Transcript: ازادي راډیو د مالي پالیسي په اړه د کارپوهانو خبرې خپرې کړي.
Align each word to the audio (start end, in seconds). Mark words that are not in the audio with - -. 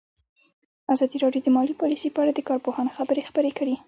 ازادي 0.93 1.17
راډیو 1.23 1.41
د 1.45 1.49
مالي 1.55 1.75
پالیسي 1.81 2.09
په 2.11 2.19
اړه 2.23 2.31
د 2.35 2.39
کارپوهانو 2.49 2.95
خبرې 2.97 3.27
خپرې 3.29 3.51
کړي. 3.59 3.75